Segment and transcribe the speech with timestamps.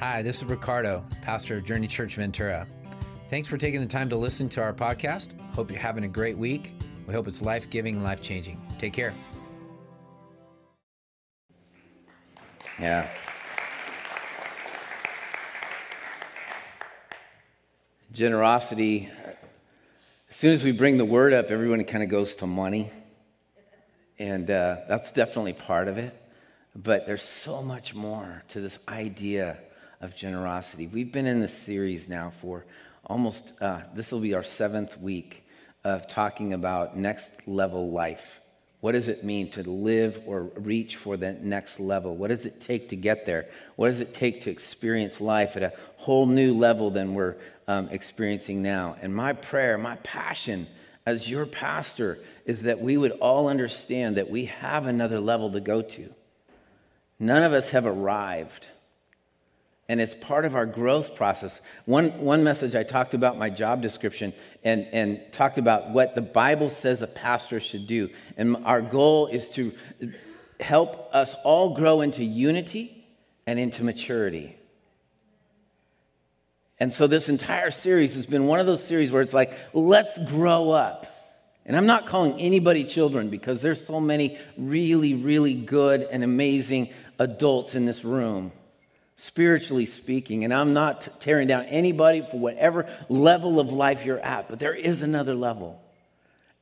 [0.00, 2.68] Hi, this is Ricardo, pastor of Journey Church Ventura.
[3.30, 5.32] Thanks for taking the time to listen to our podcast.
[5.56, 6.80] Hope you're having a great week.
[7.08, 8.62] We hope it's life giving and life changing.
[8.78, 9.12] Take care.
[12.78, 13.08] Yeah.
[18.12, 19.10] Generosity.
[20.30, 22.92] As soon as we bring the word up, everyone kind of goes to money.
[24.16, 26.14] And uh, that's definitely part of it.
[26.76, 29.58] But there's so much more to this idea
[30.00, 30.86] of generosity.
[30.86, 32.64] We've been in this series now for
[33.06, 35.44] almost, uh, this will be our seventh week
[35.84, 38.40] of talking about next level life.
[38.80, 42.14] What does it mean to live or reach for the next level?
[42.14, 43.48] What does it take to get there?
[43.74, 47.88] What does it take to experience life at a whole new level than we're um,
[47.88, 48.96] experiencing now?
[49.02, 50.68] And my prayer, my passion
[51.04, 55.60] as your pastor is that we would all understand that we have another level to
[55.60, 56.14] go to.
[57.18, 58.68] None of us have arrived
[59.88, 61.62] and it's part of our growth process.
[61.86, 66.20] One, one message I talked about my job description and, and talked about what the
[66.20, 68.10] Bible says a pastor should do.
[68.36, 69.72] And our goal is to
[70.60, 73.06] help us all grow into unity
[73.46, 74.56] and into maturity.
[76.78, 80.18] And so this entire series has been one of those series where it's like, let's
[80.18, 81.06] grow up.
[81.64, 86.90] And I'm not calling anybody children because there's so many really, really good and amazing
[87.18, 88.52] adults in this room
[89.18, 90.44] spiritually speaking.
[90.44, 94.74] And I'm not tearing down anybody for whatever level of life you're at, but there
[94.74, 95.82] is another level.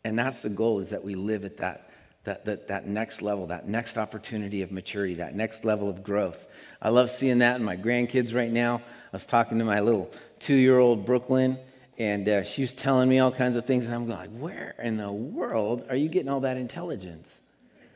[0.03, 1.91] And that's the goal is that we live at that,
[2.25, 6.47] that, that, that next level, that next opportunity of maturity, that next level of growth.
[6.81, 8.77] I love seeing that in my grandkids right now.
[8.77, 10.11] I was talking to my little
[10.41, 11.59] two year old Brooklyn,
[11.99, 14.97] and uh, she was telling me all kinds of things, and I'm going, where in
[14.97, 17.39] the world are you getting all that intelligence?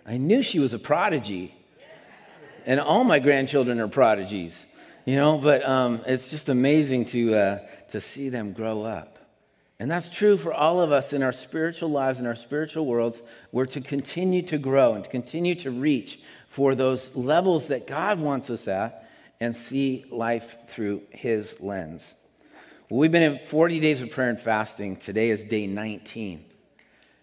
[0.04, 1.54] I knew she was a prodigy
[2.66, 4.66] and all my grandchildren are prodigies,
[5.04, 7.58] you know, but um, it's just amazing to, uh,
[7.90, 9.18] to see them grow up.
[9.78, 13.22] And that's true for all of us in our spiritual lives, in our spiritual worlds.
[13.50, 18.20] We're to continue to grow and to continue to reach for those levels that God
[18.20, 19.08] wants us at
[19.40, 22.14] and see life through His lens.
[22.90, 24.96] Well, we've been in 40 days of prayer and fasting.
[24.96, 26.44] Today is day 19.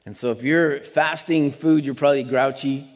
[0.07, 2.89] And so if you're fasting food, you're probably grouchy,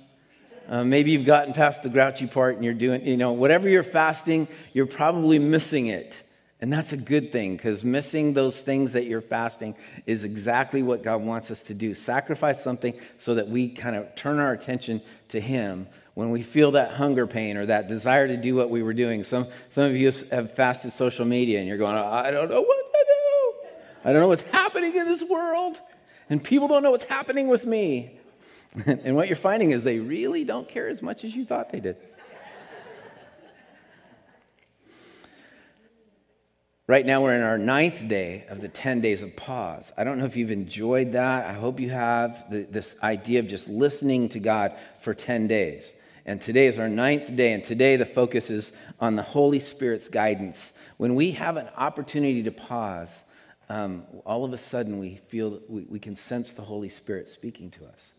[0.72, 3.84] uh, maybe you've gotten past the grouchy part and you're doing, you know, whatever you're
[3.84, 6.24] fasting, you're probably missing it.
[6.62, 11.04] And that's a good thing because missing those things that you're fasting is exactly what
[11.04, 11.94] God wants us to do.
[11.94, 16.72] Sacrifice something so that we kind of turn our attention to Him when we feel
[16.72, 19.26] that hunger pain or that desire to do what we were doing.
[19.26, 22.94] Some, some of you have fasted social media and you're going, I don't know what
[22.94, 23.70] to do.
[24.06, 25.82] I don't know what's happening in this world.
[26.30, 28.21] And people don't know what's happening with me.
[28.86, 31.80] and what you're finding is they really don't care as much as you thought they
[31.80, 31.98] did.
[36.88, 39.94] Right now, we're in our ninth day of the 10 days of pause.
[39.98, 41.46] I don't know if you've enjoyed that.
[41.46, 45.94] I hope you have the, this idea of just listening to God for 10 days.
[46.26, 50.10] And today is our ninth day, and today the focus is on the Holy Spirit's
[50.10, 50.74] guidance.
[50.98, 53.24] When we have an opportunity to pause,
[53.70, 57.70] um, all of a sudden we feel we, we can sense the Holy Spirit speaking
[57.72, 58.12] to us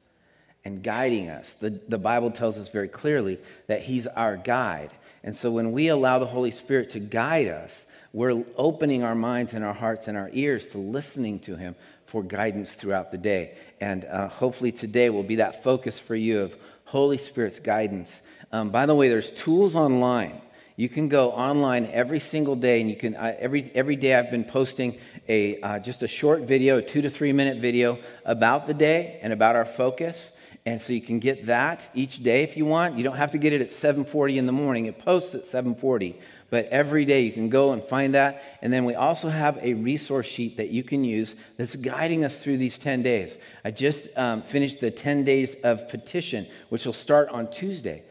[0.64, 1.54] and guiding us.
[1.54, 4.90] The, the Bible tells us very clearly that He's our guide.
[5.24, 9.54] And so when we allow the Holy Spirit to guide us, we're opening our minds
[9.54, 11.74] and our hearts and our ears to listening to Him
[12.06, 13.56] for guidance throughout the day.
[13.80, 18.20] And uh, hopefully today will be that focus for you of Holy Spirit's guidance.
[18.52, 20.42] Um, by the way, there's tools online.
[20.76, 24.14] You can go online every single day, and you can uh, every every day.
[24.14, 27.98] I've been posting a uh, just a short video, a two to three minute video
[28.24, 30.32] about the day and about our focus.
[30.64, 32.96] And so you can get that each day if you want.
[32.96, 34.86] You don't have to get it at 7:40 in the morning.
[34.86, 36.14] It posts at 7:40,
[36.50, 38.42] but every day you can go and find that.
[38.62, 42.38] And then we also have a resource sheet that you can use that's guiding us
[42.38, 43.38] through these 10 days.
[43.64, 48.04] I just um, finished the 10 days of petition, which will start on Tuesday.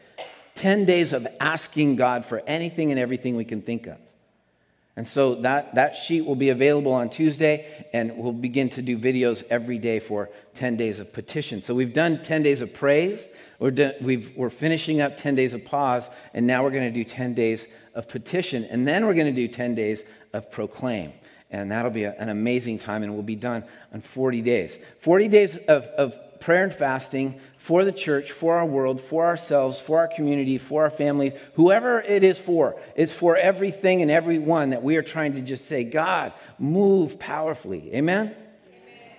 [0.54, 3.96] 10 days of asking God for anything and everything we can think of.
[4.94, 8.98] And so that, that sheet will be available on Tuesday, and we'll begin to do
[8.98, 11.62] videos every day for 10 days of petition.
[11.62, 13.28] So we've done 10 days of praise,
[13.58, 17.04] we're, we are finishing up 10 days of pause, and now we're going to do
[17.04, 20.04] 10 days of petition, and then we're going to do 10 days
[20.34, 21.12] of proclaim.
[21.50, 24.78] And that'll be a, an amazing time, and we'll be done on 40 days.
[24.98, 29.78] 40 days of, of prayer and fasting for the church, for our world, for ourselves,
[29.78, 34.70] for our community, for our family, whoever it is for, is for everything and everyone
[34.70, 37.94] that we are trying to just say, God, move powerfully.
[37.94, 38.26] Amen?
[38.26, 38.36] Amen?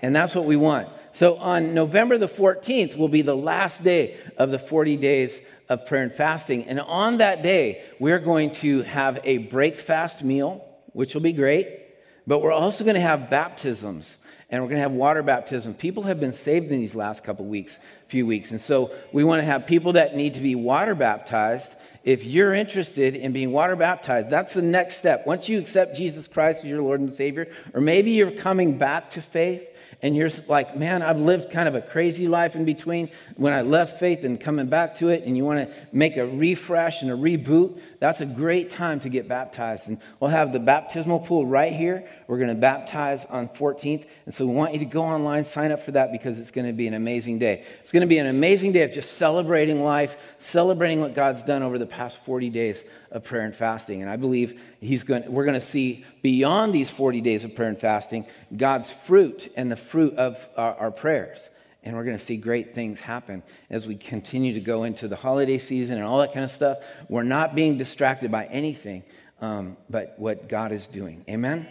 [0.02, 0.90] And that's what we want.
[1.14, 5.40] So on November the 14th will be the last day of the 40 days
[5.70, 6.66] of prayer and fasting.
[6.66, 11.80] And on that day, we're going to have a breakfast meal, which will be great,
[12.28, 14.18] but we're also going to have baptisms
[14.50, 15.74] and we're going to have water baptism.
[15.74, 18.52] People have been saved in these last couple weeks, few weeks.
[18.52, 21.76] And so we want to have people that need to be water baptized.
[22.04, 25.26] If you're interested in being water baptized, that's the next step.
[25.26, 29.10] Once you accept Jesus Christ as your Lord and Savior, or maybe you're coming back
[29.12, 29.68] to faith,
[30.02, 33.62] and you're like, man, I've lived kind of a crazy life in between when I
[33.62, 37.10] left faith and coming back to it, and you want to make a refresh and
[37.10, 39.88] a reboot, that's a great time to get baptized.
[39.88, 42.06] And we'll have the baptismal pool right here.
[42.28, 44.06] We're going to baptize on 14th.
[44.26, 46.68] And so we want you to go online, sign up for that because it's going
[46.68, 47.64] to be an amazing day.
[47.80, 51.64] It's going to be an amazing day of just celebrating life, celebrating what God's done
[51.64, 54.02] over the past 40 days of prayer and fasting.
[54.02, 57.70] And I believe he's going, we're going to see beyond these 40 days of prayer
[57.70, 58.26] and fasting
[58.56, 61.48] God's fruit and the fruit of our, our prayers.
[61.84, 65.18] And we're going to see great things happen as we continue to go into the
[65.18, 66.80] holiday season and all that kind of stuff.
[67.10, 69.04] We're not being distracted by anything
[69.42, 71.26] um, but what God is doing.
[71.30, 71.68] Amen?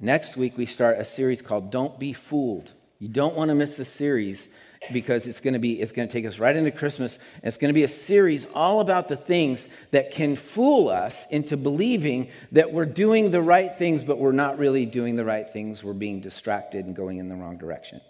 [0.00, 2.72] Next week, we start a series called Don't Be Fooled.
[2.98, 4.48] You don't want to miss the series
[4.92, 7.68] because it's going to be it's going to take us right into christmas it's going
[7.68, 12.72] to be a series all about the things that can fool us into believing that
[12.72, 16.20] we're doing the right things but we're not really doing the right things we're being
[16.20, 18.00] distracted and going in the wrong direction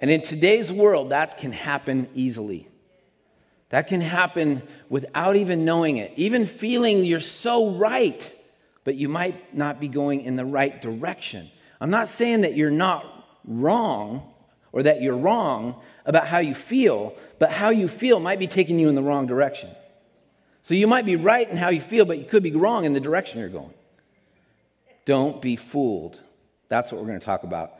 [0.00, 2.68] and in today's world, that can happen easily.
[3.70, 8.32] That can happen without even knowing it, even feeling you're so right,
[8.84, 11.50] but you might not be going in the right direction.
[11.80, 13.04] I'm not saying that you're not
[13.44, 14.32] wrong
[14.78, 15.74] or that you're wrong
[16.06, 19.26] about how you feel, but how you feel might be taking you in the wrong
[19.26, 19.68] direction.
[20.62, 22.92] So you might be right in how you feel, but you could be wrong in
[22.92, 23.74] the direction you're going.
[25.04, 26.20] Don't be fooled.
[26.68, 27.72] That's what we're going to talk about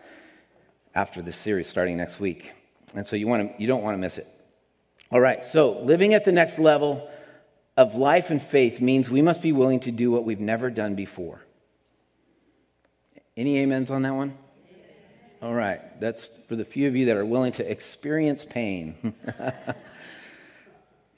[0.93, 2.51] after this series starting next week.
[2.97, 4.27] And so you, want to, you don't want to miss it.
[5.13, 7.09] All right, so living at the next level
[7.77, 10.97] of life and faith means we must be willing to do what we've never done
[10.97, 11.43] before.
[13.37, 14.37] Any amens on that one?
[15.41, 18.97] All right, that's for the few of you that are willing to experience pain.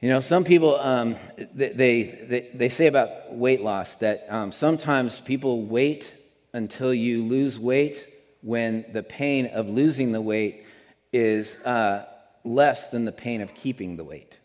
[0.00, 1.17] you know, some people, um,
[1.55, 6.12] they, they, they, say about weight loss that um, sometimes people wait
[6.52, 8.06] until you lose weight
[8.43, 10.67] when the pain of losing the weight
[11.14, 12.05] is uh,
[12.44, 14.37] less than the pain of keeping the weight.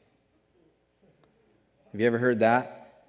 [1.91, 3.03] Have you ever heard that?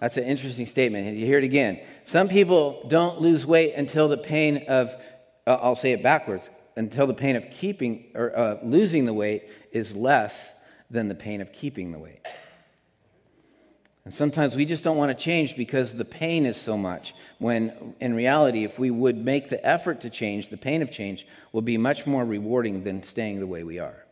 [0.00, 1.16] That's an interesting statement.
[1.16, 1.80] You hear it again.
[2.04, 4.94] Some people don't lose weight until the pain of,
[5.48, 9.48] uh, I'll say it backwards, until the pain of keeping or uh, losing the weight
[9.72, 10.54] is less
[10.90, 12.20] than the pain of keeping the weight.
[14.04, 17.14] And sometimes we just don't want to change because the pain is so much.
[17.38, 21.26] When in reality, if we would make the effort to change, the pain of change
[21.52, 24.04] will be much more rewarding than staying the way we are.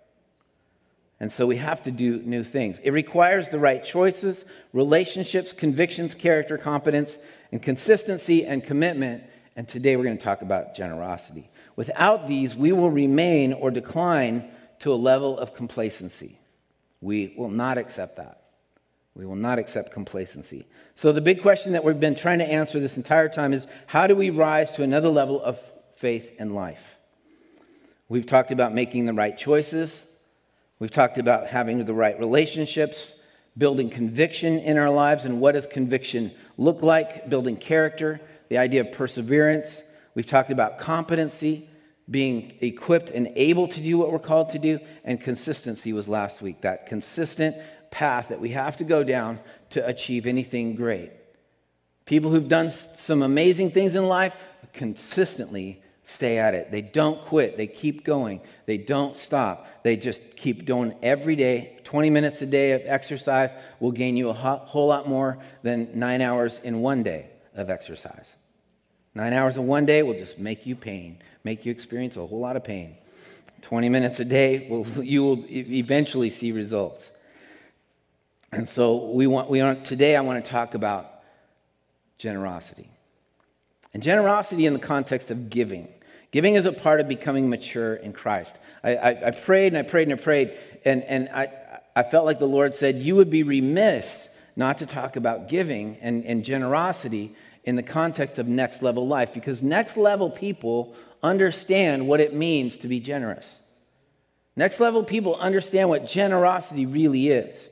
[1.18, 2.78] And so we have to do new things.
[2.82, 4.44] It requires the right choices,
[4.74, 7.16] relationships, convictions, character, competence,
[7.50, 9.24] and consistency and commitment.
[9.56, 11.48] And today we're going to talk about generosity.
[11.76, 14.50] Without these, we will remain or decline
[14.80, 16.38] to a level of complacency.
[17.00, 18.42] We will not accept that.
[19.14, 20.66] We will not accept complacency.
[20.94, 24.06] So, the big question that we've been trying to answer this entire time is how
[24.06, 25.58] do we rise to another level of
[25.94, 26.96] faith and life?
[28.10, 30.04] We've talked about making the right choices.
[30.78, 33.14] We've talked about having the right relationships,
[33.56, 38.80] building conviction in our lives, and what does conviction look like, building character, the idea
[38.82, 39.82] of perseverance.
[40.14, 41.68] We've talked about competency,
[42.08, 46.40] being equipped and able to do what we're called to do, and consistency was last
[46.40, 46.62] week.
[46.62, 47.56] That consistent
[47.90, 51.10] path that we have to go down to achieve anything great.
[52.04, 54.36] People who've done some amazing things in life
[54.72, 56.70] consistently stay at it.
[56.70, 57.56] They don't quit.
[57.56, 58.40] They keep going.
[58.66, 59.66] They don't stop.
[59.82, 61.80] They just keep doing every day.
[61.82, 63.50] 20 minutes a day of exercise
[63.80, 67.26] will gain you a whole lot more than nine hours in one day
[67.56, 68.35] of exercise.
[69.16, 72.38] Nine hours in one day will just make you pain, make you experience a whole
[72.38, 72.98] lot of pain.
[73.62, 77.10] 20 minutes a day, will, you will eventually see results.
[78.52, 81.10] And so we want, we want, today I want to talk about
[82.18, 82.90] generosity.
[83.94, 85.88] And generosity in the context of giving.
[86.30, 88.58] Giving is a part of becoming mature in Christ.
[88.84, 91.48] I, I, I prayed and I prayed and I prayed, and, and I,
[91.96, 95.96] I felt like the Lord said, You would be remiss not to talk about giving
[96.02, 97.34] and, and generosity
[97.66, 102.76] in the context of next level life, because next level people understand what it means
[102.78, 103.58] to be generous.
[104.54, 107.68] Next level people understand what generosity really is.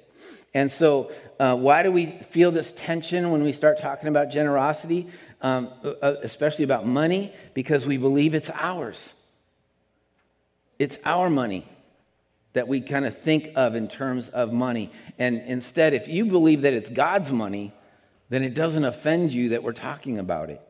[0.52, 1.10] And so,
[1.40, 5.08] uh, why do we feel this tension when we start talking about generosity,
[5.40, 7.32] um, uh, uh, especially about money?
[7.54, 9.14] Because we believe it's ours.
[10.78, 11.66] It's our money.
[12.54, 14.90] that we kind of think of in terms of money.
[15.18, 17.72] And instead, if you believe that it's God's money,
[18.28, 20.60] then it doesn't offend you that we're talking about it.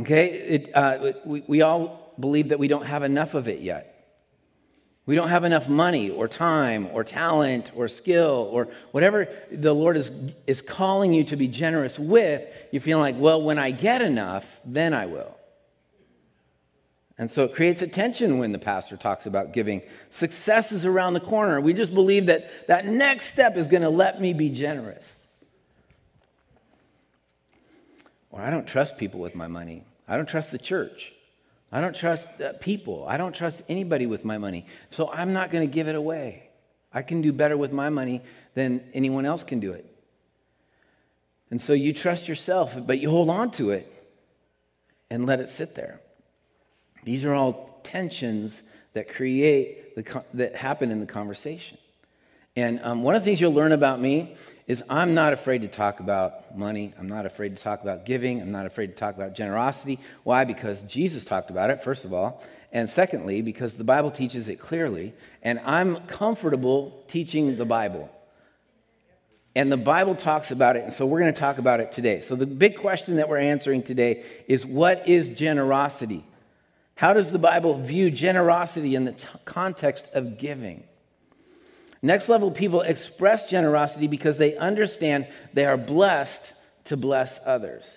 [0.00, 0.26] Okay?
[0.28, 3.90] It, uh, we, we all believe that we don't have enough of it yet.
[5.06, 9.98] We don't have enough money or time or talent or skill or whatever the Lord
[9.98, 10.10] is,
[10.46, 12.46] is calling you to be generous with.
[12.70, 15.36] You feel like, well, when I get enough, then I will.
[17.18, 19.82] And so it creates a tension when the pastor talks about giving.
[20.10, 21.60] Success is around the corner.
[21.60, 25.23] We just believe that that next step is going to let me be generous.
[28.34, 29.84] Or I don't trust people with my money.
[30.08, 31.12] I don't trust the church.
[31.70, 33.06] I don't trust uh, people.
[33.06, 34.66] I don't trust anybody with my money.
[34.90, 36.48] So I'm not going to give it away.
[36.92, 38.22] I can do better with my money
[38.54, 39.86] than anyone else can do it.
[41.52, 43.88] And so you trust yourself, but you hold on to it
[45.10, 46.00] and let it sit there.
[47.04, 48.64] These are all tensions
[48.94, 51.78] that create the, that happen in the conversation.
[52.56, 55.68] And um, one of the things you'll learn about me is I'm not afraid to
[55.68, 56.94] talk about money.
[56.98, 58.40] I'm not afraid to talk about giving.
[58.40, 59.98] I'm not afraid to talk about generosity.
[60.22, 60.44] Why?
[60.44, 62.42] Because Jesus talked about it, first of all.
[62.72, 65.14] And secondly, because the Bible teaches it clearly.
[65.42, 68.10] And I'm comfortable teaching the Bible.
[69.56, 70.84] And the Bible talks about it.
[70.84, 72.20] And so we're going to talk about it today.
[72.20, 76.24] So the big question that we're answering today is what is generosity?
[76.96, 80.84] How does the Bible view generosity in the t- context of giving?
[82.04, 86.52] Next level people express generosity because they understand they are blessed
[86.84, 87.96] to bless others.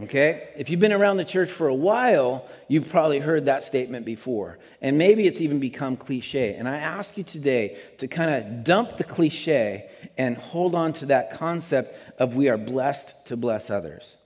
[0.00, 0.48] Okay?
[0.56, 4.56] If you've been around the church for a while, you've probably heard that statement before.
[4.80, 6.54] And maybe it's even become cliche.
[6.54, 11.06] And I ask you today to kind of dump the cliche and hold on to
[11.06, 14.16] that concept of we are blessed to bless others.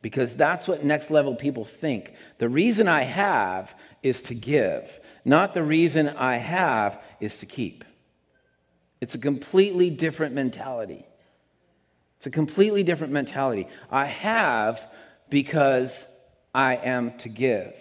[0.00, 2.14] Because that's what next level people think.
[2.38, 5.00] The reason I have is to give.
[5.24, 7.84] Not the reason I have is to keep.
[9.00, 11.06] It's a completely different mentality.
[12.16, 13.66] It's a completely different mentality.
[13.90, 14.88] I have
[15.28, 16.06] because
[16.54, 17.74] I am to give.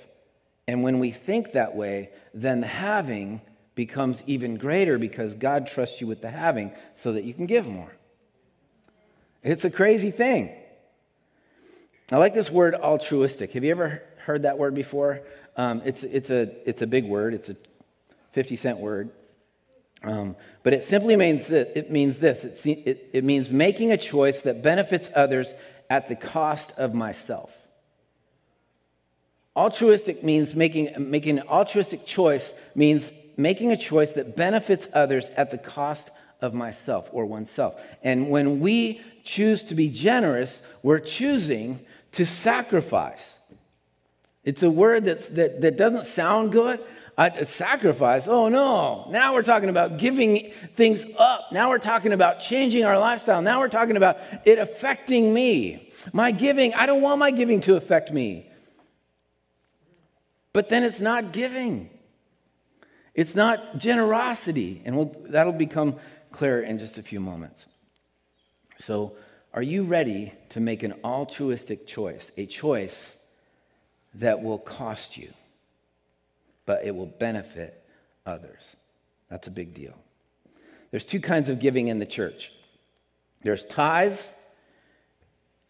[0.68, 3.42] And when we think that way, then the having
[3.76, 7.68] becomes even greater because God trusts you with the having so that you can give
[7.68, 7.92] more.
[9.44, 10.52] It's a crazy thing.
[12.12, 13.54] I like this word altruistic.
[13.54, 15.22] Have you ever heard that word before?
[15.58, 17.56] Um, it's, it's, a, it's a big word, it's a
[18.34, 19.12] 50 cent word.
[20.04, 23.98] Um, but it simply means that it means this it, it, it means making a
[23.98, 25.54] choice that benefits others
[25.92, 27.56] at the cost of myself.
[29.56, 35.52] Altruistic means making, making an altruistic choice means making a choice that benefits others at
[35.52, 36.10] the cost
[36.42, 37.80] of myself or oneself.
[38.02, 41.82] And when we choose to be generous, we're choosing
[42.14, 43.36] to sacrifice.
[44.44, 46.80] It's a word that's, that, that doesn't sound good.
[47.18, 49.06] Uh, sacrifice, oh no.
[49.10, 51.52] Now we're talking about giving things up.
[51.52, 53.42] Now we're talking about changing our lifestyle.
[53.42, 55.92] Now we're talking about it affecting me.
[56.14, 58.50] My giving, I don't want my giving to affect me.
[60.54, 61.90] But then it's not giving,
[63.14, 64.82] it's not generosity.
[64.84, 65.98] And we'll, that'll become
[66.32, 67.66] clear in just a few moments.
[68.80, 69.16] So,
[69.54, 72.32] are you ready to make an altruistic choice?
[72.38, 73.18] A choice
[74.16, 75.34] that will cost you,
[76.66, 77.84] but it will benefit
[78.26, 78.76] others.
[79.30, 79.96] That's a big deal.
[80.92, 82.52] There's two kinds of giving in the church
[83.44, 84.32] there's tithes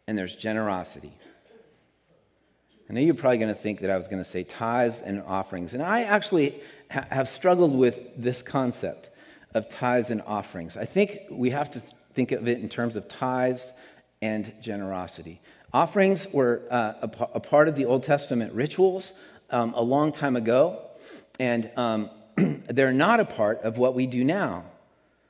[0.05, 1.17] and there's generosity.
[2.89, 5.21] I know you're probably going to think that I was going to say tithes and
[5.21, 5.73] offerings.
[5.73, 9.09] And I actually ha- have struggled with this concept
[9.53, 10.75] of tithes and offerings.
[10.75, 13.71] I think we have to th- think of it in terms of tithes
[14.21, 15.39] and generosity.
[15.73, 19.13] Offerings were uh, a, part of the Old Testament rituals
[19.49, 20.81] um, a long time ago,
[21.39, 22.09] and um,
[22.69, 24.65] they're not a part of what we do now.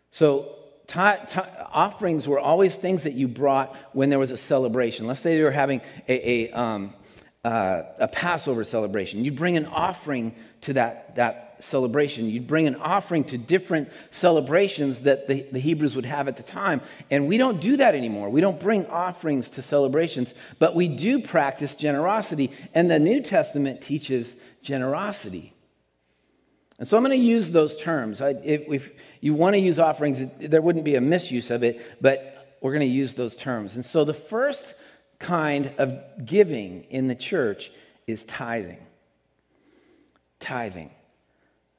[0.10, 0.56] So,
[0.94, 5.06] offerings were always things that you brought when there was a celebration.
[5.06, 5.80] Let's say you were having
[6.10, 6.94] a, a, um,
[7.46, 9.24] uh, a Passover celebration.
[9.24, 12.30] You bring an offering to that, that celebration.
[12.30, 16.44] You'd bring an offering to different celebrations that the, the Hebrews would have at the
[16.44, 16.82] time.
[17.10, 18.30] And we don't do that anymore.
[18.30, 22.52] We don't bring offerings to celebrations, but we do practice generosity.
[22.74, 25.54] And the New Testament teaches generosity.
[26.82, 28.22] And so I'm going to use those terms.
[28.22, 31.80] I, if, if, you want to use offerings, there wouldn't be a misuse of it,
[32.02, 33.76] but we're going to use those terms.
[33.76, 34.74] And so the first
[35.20, 37.72] kind of giving in the church
[38.08, 38.86] is tithing.
[40.40, 40.90] Tithing.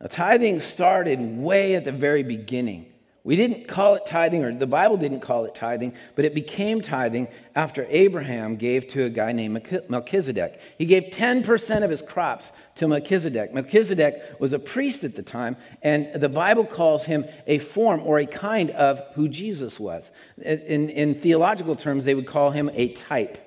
[0.02, 2.92] Now, tithing started way at the very beginning
[3.24, 6.80] We didn't call it tithing, or the Bible didn't call it tithing, but it became
[6.80, 10.60] tithing after Abraham gave to a guy named Melchizedek.
[10.76, 13.54] He gave 10% of his crops to Melchizedek.
[13.54, 18.18] Melchizedek was a priest at the time, and the Bible calls him a form or
[18.18, 20.10] a kind of who Jesus was.
[20.38, 23.38] In, in theological terms, they would call him a type.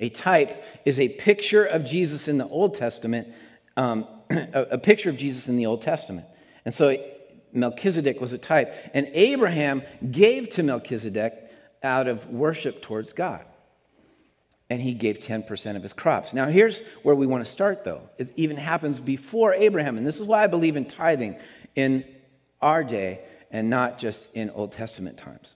[0.00, 3.28] A type is a picture of Jesus in the Old Testament,
[3.78, 4.06] um,
[4.52, 6.26] a, picture of Jesus in the Old Testament.
[6.64, 6.96] And so
[7.52, 8.74] Melchizedek was a type.
[8.94, 11.50] And Abraham gave to Melchizedek
[11.82, 13.44] out of worship towards God.
[14.70, 16.32] And he gave 10% of his crops.
[16.32, 18.08] Now, here's where we want to start, though.
[18.16, 19.98] It even happens before Abraham.
[19.98, 21.36] And this is why I believe in tithing
[21.74, 22.04] in
[22.60, 23.20] our day
[23.50, 25.54] and not just in Old Testament times.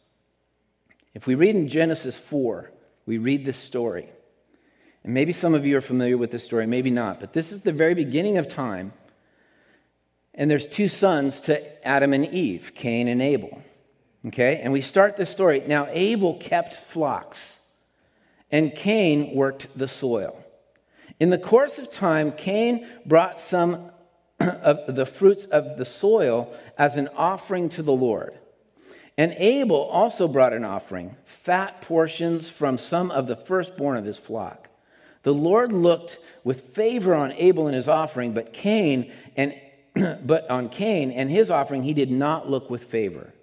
[1.14, 2.71] If we read in Genesis 4,
[3.06, 4.11] we read this story.
[5.06, 7.18] And maybe some of you are familiar with this story, maybe not.
[7.20, 8.92] But this is the very beginning of time
[10.36, 13.62] and there's two sons to Adam and Eve, Cain and Abel.
[14.26, 14.60] Okay?
[14.62, 15.62] And we start this story.
[15.66, 17.58] Now, Abel kept flocks,
[18.50, 20.44] and Cain worked the soil.
[21.18, 23.90] In the course of time, Cain brought some
[24.40, 28.38] of the fruits of the soil as an offering to the Lord.
[29.16, 34.18] And Abel also brought an offering, fat portions from some of the firstborn of his
[34.18, 34.68] flock.
[35.26, 39.56] The Lord looked with favor on Abel and his offering, but Cain and
[40.25, 43.35] but on Cain and his offering, he did not look with favor.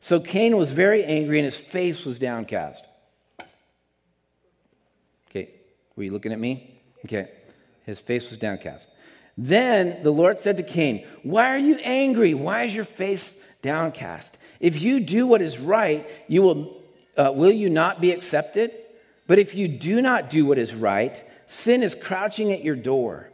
[0.00, 2.84] So Cain was very angry and his face was downcast.
[5.30, 5.50] Okay,
[5.94, 6.80] were you looking at me?
[7.04, 7.30] Okay,
[7.86, 8.88] his face was downcast.
[9.38, 12.34] Then the Lord said to Cain, Why are you angry?
[12.34, 14.36] Why is your face downcast?
[14.58, 16.82] If you do what is right, you will,
[17.16, 18.72] uh, will you not be accepted?
[19.26, 23.30] But if you do not do what is right, sin is crouching at your door.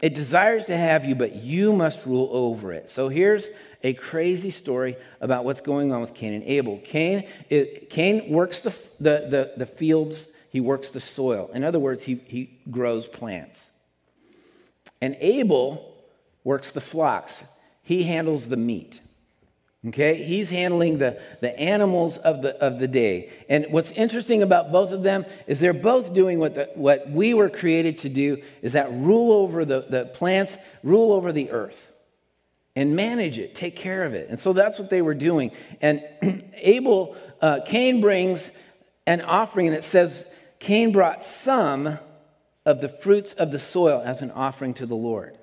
[0.00, 2.90] It desires to have you, but you must rule over it.
[2.90, 3.48] So here's
[3.82, 6.80] a crazy story about what's going on with Cain and Abel.
[6.84, 11.50] Cain, it, Cain works the, the, the, the fields, he works the soil.
[11.54, 13.70] In other words, he, he grows plants.
[15.00, 15.94] And Abel
[16.44, 17.44] works the flocks,
[17.82, 19.00] he handles the meat.
[19.86, 23.30] Okay, he's handling the, the animals of the, of the day.
[23.50, 27.34] And what's interesting about both of them is they're both doing what, the, what we
[27.34, 31.92] were created to do is that rule over the, the plants, rule over the earth,
[32.74, 34.30] and manage it, take care of it.
[34.30, 35.52] And so that's what they were doing.
[35.82, 36.02] And
[36.54, 38.52] Abel, uh, Cain brings
[39.06, 40.24] an offering, and it says
[40.60, 41.98] Cain brought some
[42.64, 45.36] of the fruits of the soil as an offering to the Lord.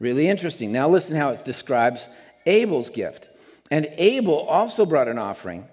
[0.00, 0.72] Really interesting.
[0.72, 2.08] Now listen how it describes
[2.48, 3.28] Abel's gift.
[3.70, 5.68] And Abel also brought an offering,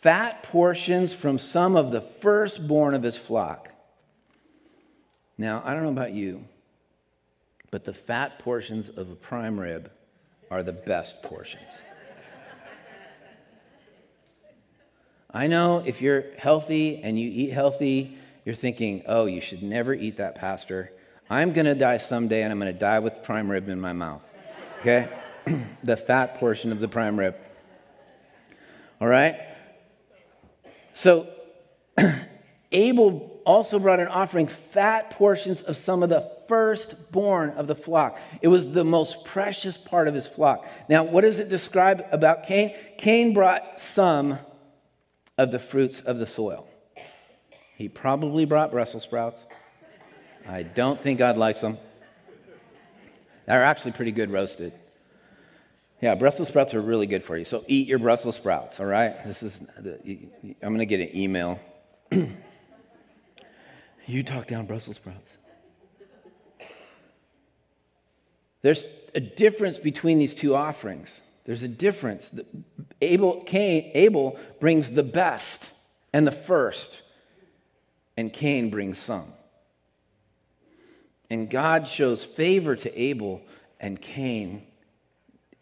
[0.00, 3.70] fat portions from some of the firstborn of his flock.
[5.36, 6.46] Now, I don't know about you,
[7.70, 9.90] but the fat portions of a prime rib
[10.50, 11.70] are the best portions.
[15.30, 18.16] I know if you're healthy and you eat healthy,
[18.46, 20.90] you're thinking, oh, you should never eat that, Pastor.
[21.28, 23.92] I'm going to die someday and I'm going to die with prime rib in my
[23.92, 24.22] mouth.
[24.80, 25.10] Okay?
[25.82, 27.36] the fat portion of the prime rib.
[29.00, 29.36] All right?
[30.94, 31.28] So,
[32.72, 38.18] Abel also brought an offering, fat portions of some of the firstborn of the flock.
[38.42, 40.66] It was the most precious part of his flock.
[40.88, 42.74] Now, what does it describe about Cain?
[42.98, 44.38] Cain brought some
[45.38, 46.66] of the fruits of the soil.
[47.76, 49.44] He probably brought Brussels sprouts.
[50.46, 51.78] I don't think God likes them.
[53.46, 54.72] They're actually pretty good roasted.
[56.00, 57.44] Yeah, Brussels sprouts are really good for you.
[57.44, 59.24] So eat your Brussels sprouts, all right?
[59.26, 60.28] This is, the,
[60.62, 61.58] I'm going to get an email.
[64.06, 65.26] you talk down Brussels sprouts.
[68.62, 68.84] There's
[69.14, 71.20] a difference between these two offerings.
[71.44, 72.30] There's a difference.
[73.00, 75.72] Abel, Cain, Abel brings the best
[76.12, 77.02] and the first,
[78.16, 79.32] and Cain brings some.
[81.30, 83.42] And God shows favor to Abel,
[83.80, 84.62] and Cain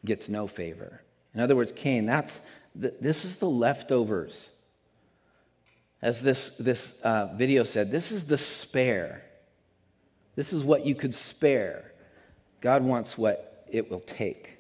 [0.07, 1.03] gets no favor.
[1.35, 2.41] In other words, Cain, that's
[2.75, 4.49] the, this is the leftovers.
[6.01, 9.23] As this, this uh, video said, this is the spare.
[10.35, 11.93] This is what you could spare.
[12.61, 14.59] God wants what it will take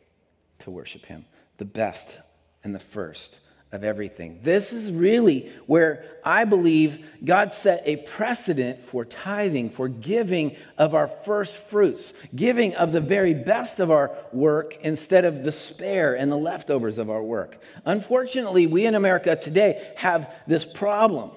[0.60, 1.24] to worship Him,
[1.56, 2.18] the best
[2.62, 3.38] and the first
[3.72, 4.38] of everything.
[4.42, 10.94] This is really where I believe God set a precedent for tithing, for giving of
[10.94, 16.16] our first fruits, giving of the very best of our work instead of the spare
[16.16, 17.60] and the leftovers of our work.
[17.84, 21.30] Unfortunately, we in America today have this problem.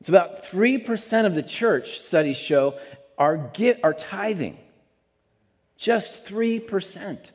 [0.00, 2.78] It's about 3% of the church, studies show,
[3.16, 4.58] are, get, are tithing.
[5.76, 7.30] Just 3%.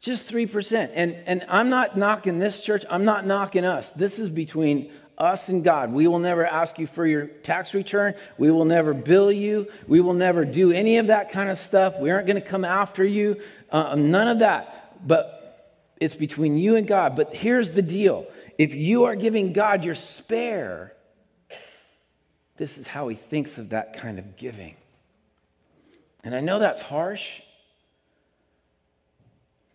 [0.00, 0.90] Just 3%.
[0.94, 3.90] And, and I'm not knocking this church, I'm not knocking us.
[3.90, 5.92] This is between us and God.
[5.92, 8.14] We will never ask you for your tax return.
[8.38, 9.66] We will never bill you.
[9.88, 11.98] We will never do any of that kind of stuff.
[11.98, 13.40] We aren't going to come after you.
[13.70, 15.06] Uh, none of that.
[15.06, 17.16] But it's between you and God.
[17.16, 20.92] But here's the deal if you are giving God your spare,
[22.56, 24.76] this is how he thinks of that kind of giving.
[26.22, 27.40] And I know that's harsh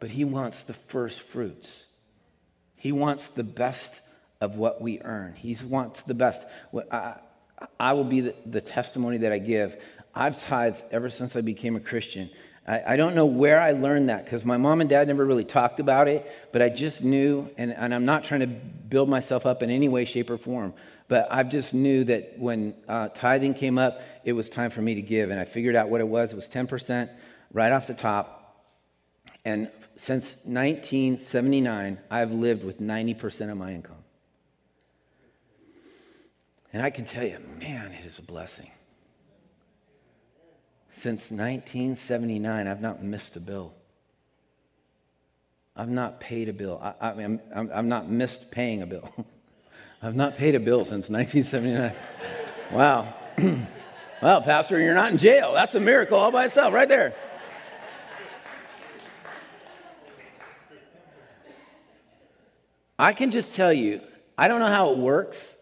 [0.04, 1.86] but He wants the first fruits.
[2.76, 4.02] He wants the best
[4.42, 5.34] of what we earn.
[5.34, 6.46] He wants the best.
[6.92, 7.14] I,
[7.80, 9.82] I will be the, the, testimony that I give.
[10.14, 12.30] I've tithed ever since I became a Christian.
[12.68, 15.46] I, I don't know where I learned that because my mom and dad never really
[15.46, 19.46] talked about it, but I just knew, and, and I'm not trying to build myself
[19.46, 20.74] up in any way, shape, or form,
[21.08, 24.96] but I just knew that when uh, tithing came up, it was time for me
[24.96, 25.30] to give.
[25.30, 26.34] And I figured out what it was.
[26.34, 27.10] It was 10%
[27.54, 28.42] right off the top.
[29.46, 33.96] And since 1979, I've lived with 90% of my income.
[36.72, 38.72] And I can tell you, man, it is a blessing.
[40.98, 43.74] Since 1979, I've not missed a bill.
[45.76, 46.80] I've not paid a bill.
[46.82, 49.12] I, I mean, I'm, I'm not missed paying a bill.
[50.02, 51.94] I've not paid a bill since 1979.
[52.72, 53.14] wow.
[54.22, 55.54] well, Pastor, you're not in jail.
[55.54, 57.16] That's a miracle all by itself, right there.
[63.04, 64.00] I can just tell you,
[64.38, 65.56] I don't know how it works,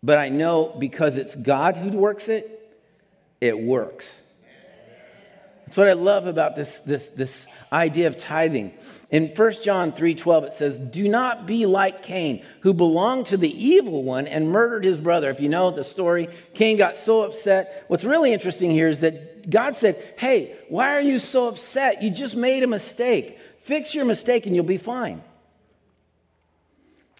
[0.00, 2.72] but I know because it's God who works it,
[3.40, 4.20] it works.
[5.64, 8.74] That's what I love about this, this, this idea of tithing.
[9.10, 13.50] In 1 John 3:12 it says, "Do not be like Cain, who belonged to the
[13.50, 17.86] evil one and murdered his brother." If you know the story, Cain got so upset.
[17.88, 22.04] What's really interesting here is that God said, "Hey, why are you so upset?
[22.04, 23.36] You just made a mistake.
[23.58, 25.22] Fix your mistake and you'll be fine."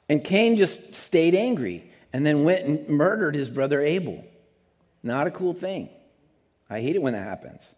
[0.09, 4.25] And Cain just stayed angry and then went and murdered his brother Abel.
[5.03, 5.89] Not a cool thing.
[6.71, 7.75] I hate it when that happens.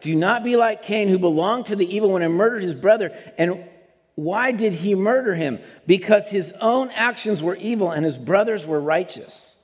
[0.00, 3.16] Do not be like Cain, who belonged to the evil one and murdered his brother.
[3.38, 3.64] And
[4.16, 5.60] why did he murder him?
[5.86, 9.54] Because his own actions were evil and his brothers were righteous.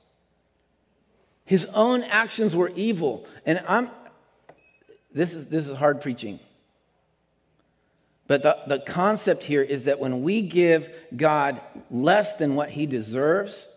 [1.45, 3.25] His own actions were evil.
[3.45, 3.91] And I'm,
[5.13, 6.39] this is, this is hard preaching.
[8.31, 12.85] But the, the concept here is that when we give God less than what he
[12.85, 13.67] deserves,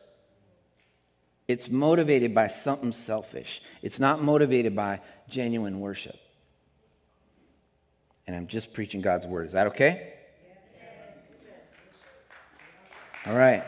[1.48, 3.60] it's motivated by something selfish.
[3.82, 6.14] It's not motivated by genuine worship.
[8.28, 9.46] And I'm just preaching God's word.
[9.46, 10.12] Is that okay?
[13.26, 13.64] All right.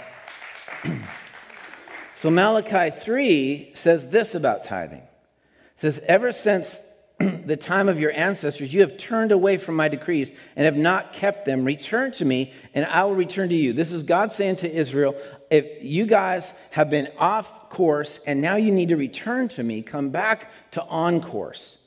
[2.14, 4.98] so Malachi 3 says this about tithing.
[4.98, 6.80] It says, Ever since
[7.46, 11.14] the time of your ancestors, you have turned away from my decrees and have not
[11.14, 11.64] kept them.
[11.64, 13.72] Return to me, and I will return to you.
[13.72, 15.16] This is God saying to Israel
[15.50, 19.80] if you guys have been off course and now you need to return to me,
[19.80, 21.78] come back to on course.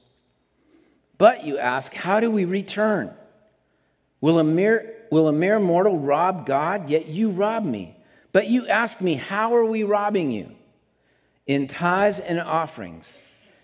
[1.18, 3.14] But you ask, how do we return?
[4.22, 6.90] Will a mere, will a mere mortal rob God?
[6.90, 7.96] Yet you rob me.
[8.32, 10.52] But you ask me, how are we robbing you?
[11.46, 13.18] In tithes and offerings.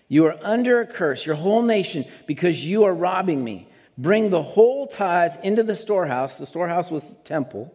[0.08, 3.68] You are under a curse, your whole nation, because you are robbing me.
[3.98, 6.38] Bring the whole tithe into the storehouse.
[6.38, 7.72] The storehouse was the temple,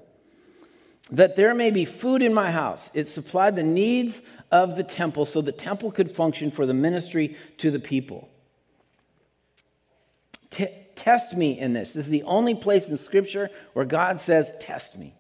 [1.11, 2.89] that there may be food in my house.
[2.93, 7.35] It supplied the needs of the temple so the temple could function for the ministry
[7.57, 8.29] to the people.
[10.51, 11.93] T- test me in this.
[11.93, 15.15] This is the only place in Scripture where God says, Test me.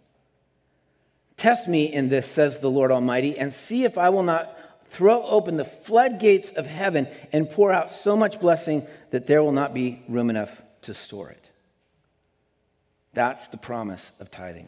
[1.37, 4.55] Test me in this, says the Lord Almighty, and see if I will not
[4.91, 9.53] throw open the floodgates of heaven and pour out so much blessing that there will
[9.53, 11.49] not be room enough to store it.
[13.13, 14.67] That's the promise of tithing.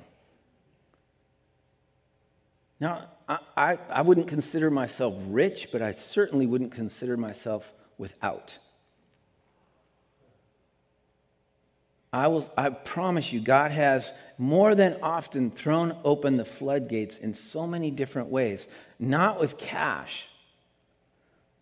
[2.79, 8.57] Now, I, I, I, wouldn't consider myself rich, but I certainly wouldn't consider myself without.
[12.13, 17.33] I, will, I promise you, God has more than often thrown open the floodgates in
[17.33, 18.67] so many different ways,
[18.99, 20.27] not with cash,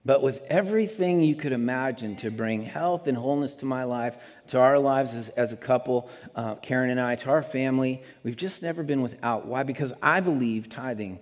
[0.03, 4.59] but with everything you could imagine to bring health and wholeness to my life, to
[4.59, 8.03] our lives as, as a couple, uh, Karen and I, to our family.
[8.23, 9.45] We've just never been without.
[9.45, 9.63] Why?
[9.63, 11.19] Because I believe tithing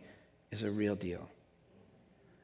[0.50, 1.30] is a real deal.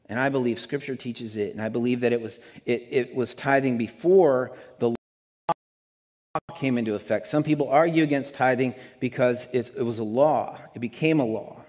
[0.08, 3.34] And I believe Scripture teaches it, and I believe that it was, it, it was
[3.34, 4.95] tithing before the
[6.56, 7.28] came into effect.
[7.28, 11.62] Some people argue against tithing because it, it was a law, it became a law.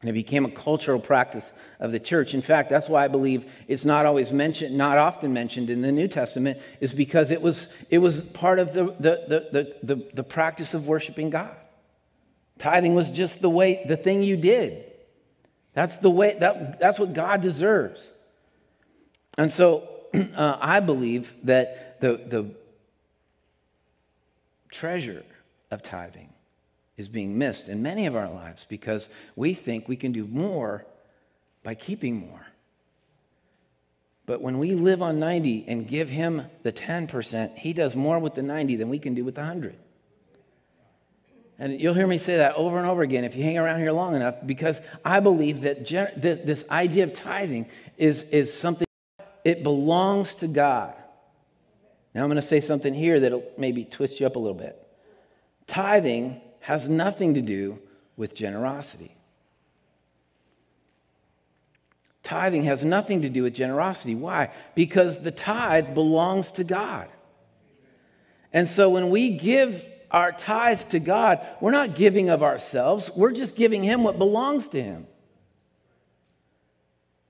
[0.00, 2.34] And it became a cultural practice of the church.
[2.34, 5.90] In fact, that's why I believe it's not always mentioned, not often mentioned in the
[5.90, 10.22] New Testament, is because it was, it was part of the, the, the, the, the
[10.22, 11.56] practice of worshiping God.
[12.58, 14.84] Tithing was just the way, the thing you did.
[15.72, 18.10] That's the way, that, that's what God deserves.
[19.38, 19.88] And so
[20.36, 22.54] uh, I believe that the, the
[24.74, 25.24] treasure
[25.70, 26.30] of tithing
[26.96, 30.84] is being missed in many of our lives because we think we can do more
[31.62, 32.46] by keeping more.
[34.26, 38.34] But when we live on 90 and give him the 10%, he does more with
[38.34, 39.76] the 90 than we can do with the 100.
[41.58, 43.92] And you'll hear me say that over and over again if you hang around here
[43.92, 48.86] long enough, because I believe that this idea of tithing is, is something,
[49.44, 50.94] it belongs to God.
[52.14, 54.80] Now I'm going to say something here that'll maybe twist you up a little bit.
[55.66, 57.80] Tithing has nothing to do
[58.16, 59.16] with generosity.
[62.22, 64.14] Tithing has nothing to do with generosity.
[64.14, 64.50] Why?
[64.74, 67.08] Because the tithe belongs to God.
[68.52, 73.32] And so when we give our tithe to God, we're not giving of ourselves, we're
[73.32, 75.06] just giving Him what belongs to Him.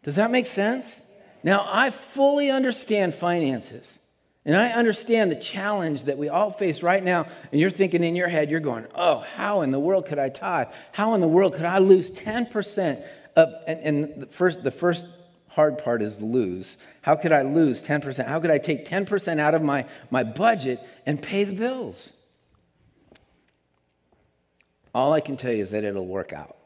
[0.03, 1.01] Does that make sense?
[1.42, 3.99] Now, I fully understand finances.
[4.46, 7.26] And I understand the challenge that we all face right now.
[7.50, 10.28] And you're thinking in your head, you're going, oh, how in the world could I
[10.28, 10.68] tithe?
[10.92, 13.02] How in the world could I lose 10%
[13.37, 15.07] of, and, and the, first, the first
[15.54, 16.76] hard part is lose.
[17.02, 18.26] How could I lose 10%?
[18.26, 22.12] How could I take 10% out of my, my budget and pay the bills?
[24.94, 26.57] All I can tell you is that it'll work out.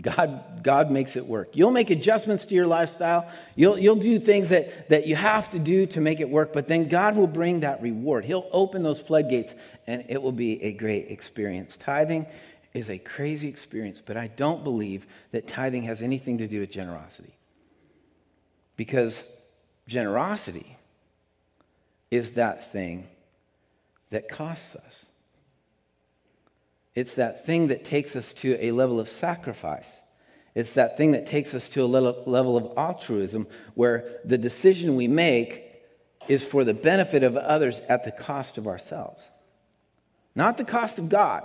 [0.00, 1.50] God, God makes it work.
[1.52, 3.30] You'll make adjustments to your lifestyle.
[3.54, 6.66] You'll, you'll do things that, that you have to do to make it work, but
[6.66, 8.24] then God will bring that reward.
[8.24, 9.54] He'll open those floodgates
[9.86, 11.76] and it will be a great experience.
[11.76, 12.26] Tithing
[12.72, 16.72] is a crazy experience, but I don't believe that tithing has anything to do with
[16.72, 17.36] generosity.
[18.76, 19.28] Because
[19.86, 20.76] generosity
[22.10, 23.06] is that thing
[24.10, 25.06] that costs us.
[26.94, 30.00] It's that thing that takes us to a level of sacrifice.
[30.54, 35.08] It's that thing that takes us to a level of altruism where the decision we
[35.08, 35.64] make
[36.28, 39.24] is for the benefit of others at the cost of ourselves,
[40.34, 41.44] not the cost of God.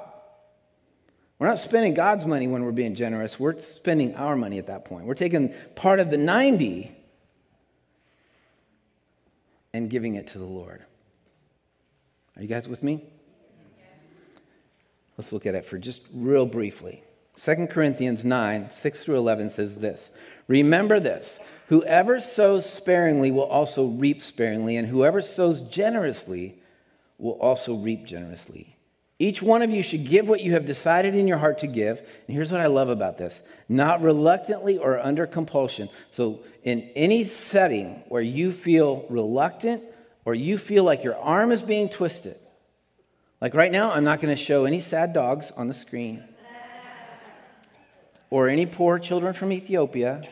[1.40, 3.40] We're not spending God's money when we're being generous.
[3.40, 5.06] We're spending our money at that point.
[5.06, 6.92] We're taking part of the 90
[9.74, 10.84] and giving it to the Lord.
[12.36, 13.06] Are you guys with me?
[15.20, 17.04] Let's look at it for just real briefly.
[17.44, 20.12] 2 Corinthians 9, 6 through 11 says this
[20.48, 26.62] Remember this whoever sows sparingly will also reap sparingly, and whoever sows generously
[27.18, 28.78] will also reap generously.
[29.20, 32.00] Each one of you should give what you have decided in your heart to give.
[32.00, 35.90] And here's what I love about this not reluctantly or under compulsion.
[36.12, 39.84] So, in any setting where you feel reluctant
[40.24, 42.38] or you feel like your arm is being twisted,
[43.41, 46.23] like right now, I'm not going to show any sad dogs on the screen
[48.30, 50.23] or any poor children from Ethiopia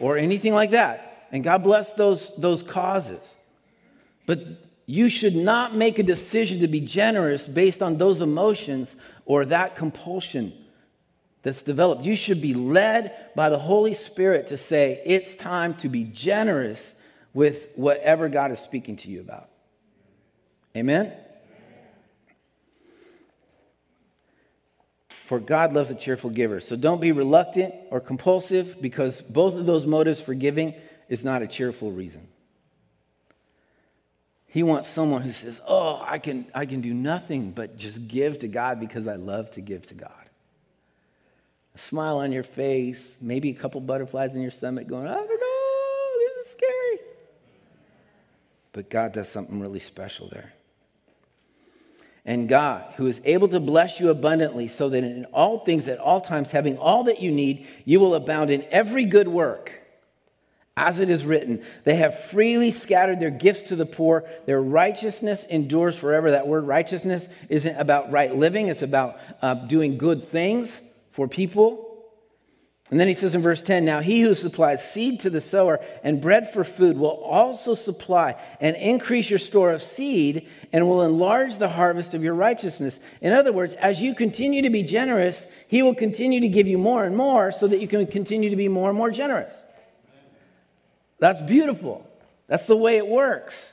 [0.00, 1.28] or anything like that.
[1.30, 3.36] And God bless those, those causes.
[4.26, 4.40] But
[4.86, 9.76] you should not make a decision to be generous based on those emotions or that
[9.76, 10.52] compulsion
[11.42, 12.04] that's developed.
[12.04, 16.94] You should be led by the Holy Spirit to say, it's time to be generous
[17.34, 19.48] with whatever God is speaking to you about.
[20.76, 21.12] Amen?
[25.32, 26.60] For God loves a cheerful giver.
[26.60, 30.74] So don't be reluctant or compulsive because both of those motives for giving
[31.08, 32.28] is not a cheerful reason.
[34.46, 38.40] He wants someone who says, Oh, I can, I can do nothing but just give
[38.40, 40.12] to God because I love to give to God.
[41.74, 45.26] A smile on your face, maybe a couple butterflies in your stomach going, I don't
[45.26, 46.98] know, this is scary.
[48.74, 50.52] But God does something really special there
[52.24, 55.98] and God, who is able to bless you abundantly, so that in all things, at
[55.98, 59.80] all times, having all that you need, you will abound in every good work.
[60.76, 64.24] As it is written, they have freely scattered their gifts to the poor.
[64.46, 66.30] Their righteousness endures forever.
[66.30, 70.80] That word righteousness isn't about right living, it's about uh, doing good things
[71.10, 71.91] for people.
[72.92, 75.80] And then he says in verse 10 Now he who supplies seed to the sower
[76.04, 81.00] and bread for food will also supply and increase your store of seed and will
[81.00, 83.00] enlarge the harvest of your righteousness.
[83.22, 86.76] In other words, as you continue to be generous, he will continue to give you
[86.76, 89.54] more and more so that you can continue to be more and more generous.
[91.18, 92.06] That's beautiful.
[92.46, 93.72] That's the way it works.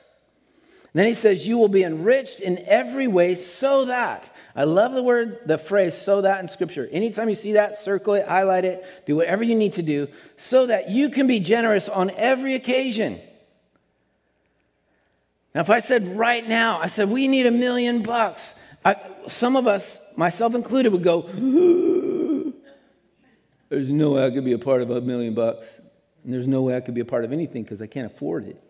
[0.92, 4.34] Then he says, You will be enriched in every way so that.
[4.56, 6.88] I love the word, the phrase, so that in Scripture.
[6.90, 10.66] Anytime you see that, circle it, highlight it, do whatever you need to do, so
[10.66, 13.20] that you can be generous on every occasion.
[15.54, 18.96] Now, if I said right now, I said, We need a million bucks, I,
[19.28, 21.22] some of us, myself included, would go,
[23.68, 25.80] There's no way I could be a part of a million bucks.
[26.24, 28.46] And there's no way I could be a part of anything because I can't afford
[28.48, 28.62] it.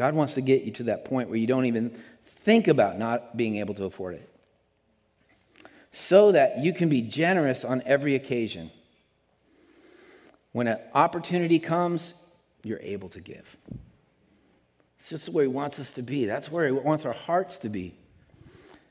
[0.00, 1.90] God wants to get you to that point where you don't even
[2.24, 4.26] think about not being able to afford it.
[5.92, 8.70] So that you can be generous on every occasion.
[10.52, 12.14] When an opportunity comes,
[12.62, 13.58] you're able to give.
[14.98, 16.24] It's just where He wants us to be.
[16.24, 17.94] That's where He wants our hearts to be.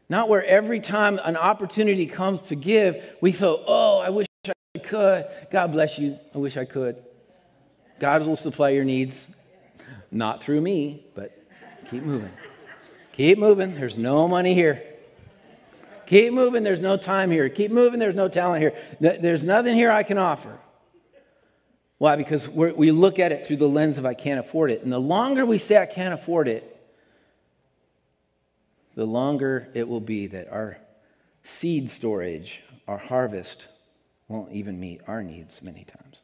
[0.10, 4.78] Not where every time an opportunity comes to give, we feel, oh, I wish I
[4.78, 5.26] could.
[5.50, 6.20] God bless you.
[6.36, 6.98] I wish I could.
[7.98, 9.26] God will supply your needs.
[10.12, 11.38] Not through me, but
[11.90, 12.32] keep moving.
[13.14, 13.76] Keep moving.
[13.76, 14.84] There's no money here.
[16.06, 16.64] Keep moving.
[16.64, 17.50] There's no time here.
[17.50, 18.00] Keep moving.
[18.00, 18.74] There's no talent here.
[19.00, 20.58] There's nothing here I can offer.
[22.00, 22.16] Why?
[22.16, 24.84] Because we look at it through the lens of I can't afford it.
[24.84, 26.78] And the longer we say I can't afford it,
[28.96, 30.78] the longer it will be that our
[31.44, 33.68] seed storage, our harvest,
[34.28, 36.24] won't even meet our needs many times.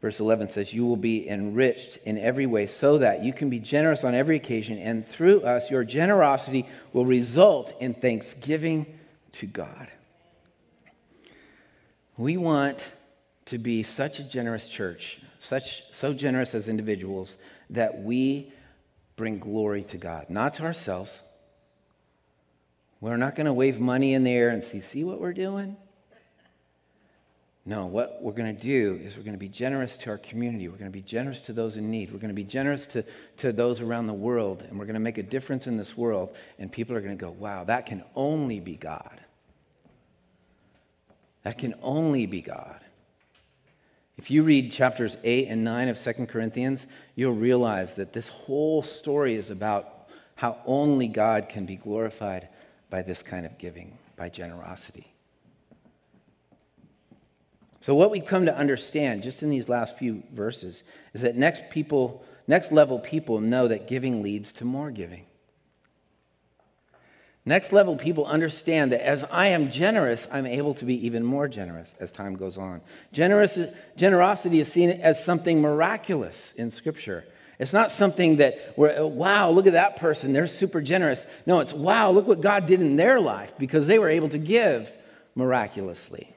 [0.00, 3.58] Verse 11 says, You will be enriched in every way so that you can be
[3.58, 8.86] generous on every occasion, and through us, your generosity will result in thanksgiving
[9.32, 9.90] to God.
[12.16, 12.92] We want
[13.46, 17.36] to be such a generous church, such, so generous as individuals,
[17.68, 18.52] that we
[19.16, 21.22] bring glory to God, not to ourselves.
[23.00, 25.76] We're not going to wave money in the air and see, see what we're doing?
[27.66, 30.68] No, what we're going to do is we're going to be generous to our community.
[30.68, 32.10] We're going to be generous to those in need.
[32.10, 33.04] We're going to be generous to,
[33.38, 34.64] to those around the world.
[34.68, 36.34] And we're going to make a difference in this world.
[36.58, 39.20] And people are going to go, wow, that can only be God.
[41.42, 42.80] That can only be God.
[44.16, 48.82] If you read chapters 8 and 9 of 2 Corinthians, you'll realize that this whole
[48.82, 52.48] story is about how only God can be glorified
[52.88, 55.12] by this kind of giving, by generosity.
[57.80, 60.82] So what we come to understand just in these last few verses
[61.14, 65.24] is that next people, next level people know that giving leads to more giving.
[67.46, 71.48] Next level people understand that as I am generous, I'm able to be even more
[71.48, 72.82] generous as time goes on.
[73.12, 73.58] Generous,
[73.96, 77.24] generosity is seen as something miraculous in Scripture.
[77.58, 81.26] It's not something that we're, oh, wow, look at that person, they're super generous.
[81.46, 84.38] No, it's wow, look what God did in their life because they were able to
[84.38, 84.92] give
[85.34, 86.34] miraculously.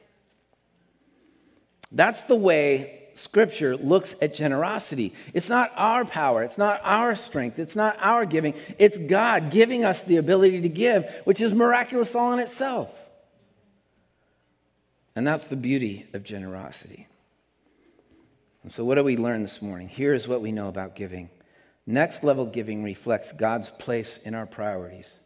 [1.93, 5.13] That's the way Scripture looks at generosity.
[5.34, 8.56] It's not our power, it's not our strength, it's not our giving.
[8.79, 12.89] It's God giving us the ability to give, which is miraculous all in itself.
[15.15, 17.08] And that's the beauty of generosity.
[18.63, 19.89] And so, what do we learn this morning?
[19.89, 21.29] Here's what we know about giving.
[21.86, 25.19] Next level giving reflects God's place in our priorities.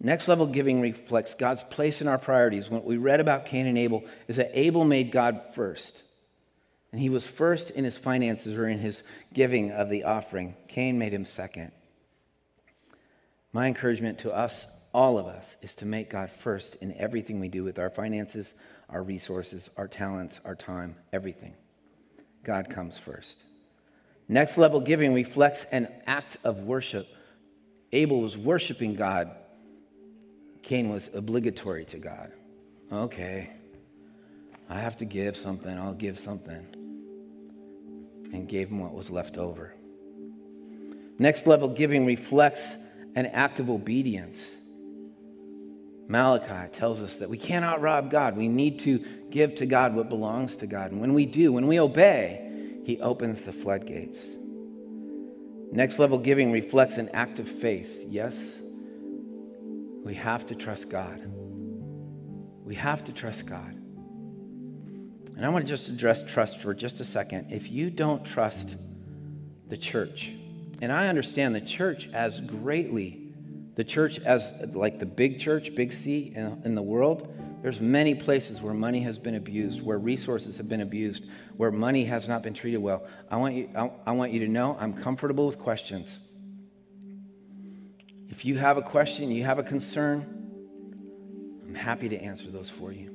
[0.00, 2.70] Next level giving reflects God's place in our priorities.
[2.70, 6.02] What we read about Cain and Abel is that Abel made God first.
[6.92, 9.02] And he was first in his finances or in his
[9.34, 10.54] giving of the offering.
[10.68, 11.72] Cain made him second.
[13.52, 17.48] My encouragement to us, all of us, is to make God first in everything we
[17.48, 18.54] do with our finances,
[18.88, 21.54] our resources, our talents, our time, everything.
[22.44, 23.42] God comes first.
[24.28, 27.08] Next level giving reflects an act of worship.
[27.92, 29.34] Abel was worshiping God
[30.62, 32.32] Cain was obligatory to God.
[32.92, 33.50] Okay,
[34.68, 36.66] I have to give something, I'll give something.
[38.32, 39.74] And gave him what was left over.
[41.18, 42.76] Next level giving reflects
[43.14, 44.42] an act of obedience.
[46.06, 48.36] Malachi tells us that we cannot rob God.
[48.36, 50.92] We need to give to God what belongs to God.
[50.92, 54.24] And when we do, when we obey, He opens the floodgates.
[55.70, 58.06] Next level giving reflects an act of faith.
[58.08, 58.60] Yes,
[60.08, 61.20] we have to trust God.
[62.64, 63.74] We have to trust God.
[65.36, 67.52] And I want to just address trust for just a second.
[67.52, 68.76] If you don't trust
[69.68, 70.32] the church,
[70.80, 73.34] and I understand the church as greatly,
[73.74, 77.30] the church as like the big church, big C in, in the world,
[77.60, 81.26] there's many places where money has been abused, where resources have been abused,
[81.58, 83.06] where money has not been treated well.
[83.30, 86.18] I want you, I, I want you to know I'm comfortable with questions.
[88.38, 90.24] If you have a question, you have a concern,
[91.66, 93.10] I'm happy to answer those for you.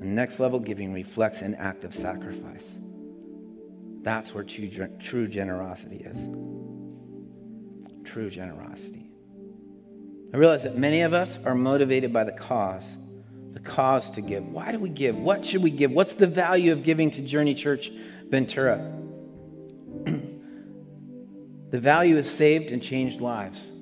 [0.00, 2.80] And next level giving reflects an act of sacrifice.
[4.02, 6.18] That's where true, true generosity is.
[8.04, 9.12] True generosity.
[10.34, 12.96] I realize that many of us are motivated by the cause,
[13.52, 14.44] the cause to give.
[14.44, 15.16] Why do we give?
[15.16, 15.92] What should we give?
[15.92, 17.92] What's the value of giving to Journey Church
[18.28, 19.01] Ventura?
[21.72, 23.72] The value is saved and changed lives.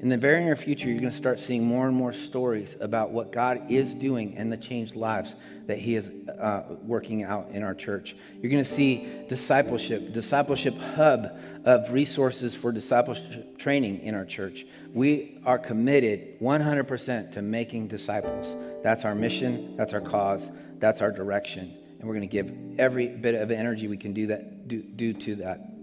[0.00, 3.10] In the very near future, you're going to start seeing more and more stories about
[3.10, 5.34] what God is doing and the changed lives
[5.66, 8.16] that He is uh, working out in our church.
[8.40, 14.64] You're going to see discipleship, discipleship hub of resources for discipleship training in our church.
[14.94, 18.56] We are committed 100% to making disciples.
[18.82, 21.76] That's our mission, that's our cause, that's our direction.
[21.98, 25.12] And we're going to give every bit of energy we can do that do, do
[25.12, 25.75] to that.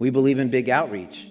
[0.00, 1.28] We believe in big outreach.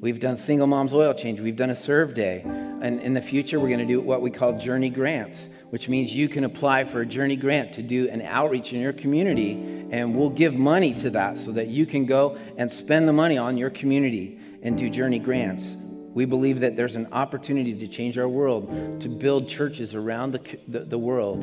[0.00, 1.40] We've done single moms oil change.
[1.40, 2.42] We've done a serve day.
[2.44, 6.12] And in the future, we're going to do what we call journey grants, which means
[6.12, 10.14] you can apply for a journey grant to do an outreach in your community, and
[10.14, 13.56] we'll give money to that so that you can go and spend the money on
[13.56, 15.76] your community and do journey grants.
[16.12, 20.58] We believe that there's an opportunity to change our world, to build churches around the,
[20.68, 21.42] the, the world,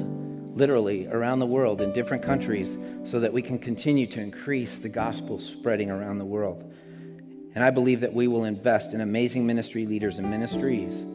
[0.55, 4.89] literally around the world in different countries, so that we can continue to increase the
[4.89, 6.73] gospel spreading around the world.
[7.53, 11.05] And I believe that we will invest in amazing ministry leaders and ministries.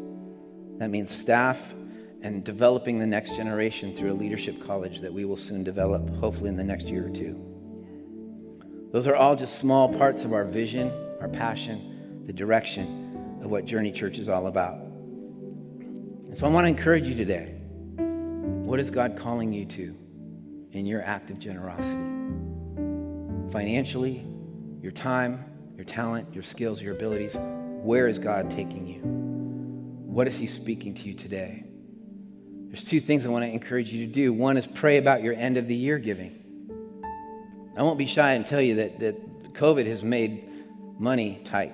[0.78, 1.74] That means staff
[2.22, 6.48] and developing the next generation through a leadership college that we will soon develop, hopefully
[6.48, 7.40] in the next year or two.
[8.92, 13.64] Those are all just small parts of our vision, our passion, the direction of what
[13.64, 14.74] Journey Church is all about.
[14.76, 17.55] And so I want to encourage you today.
[18.66, 19.96] What is God calling you to
[20.72, 21.96] in your act of generosity?
[23.52, 24.26] Financially,
[24.82, 25.44] your time,
[25.76, 27.36] your talent, your skills, your abilities.
[27.38, 29.02] Where is God taking you?
[30.04, 31.62] What is He speaking to you today?
[32.66, 34.32] There's two things I want to encourage you to do.
[34.32, 36.42] One is pray about your end of the year giving.
[37.76, 40.44] I won't be shy and tell you that, that COVID has made
[40.98, 41.72] money tight.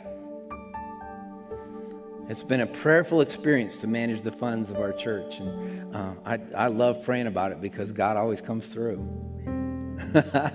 [2.29, 5.39] It's been a prayerful experience to manage the funds of our church.
[5.39, 8.99] And uh, I, I love praying about it because God always comes through.